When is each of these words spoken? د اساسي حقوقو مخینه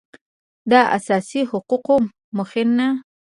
د 0.71 0.73
اساسي 0.97 1.41
حقوقو 1.51 1.95
مخینه 2.37 2.87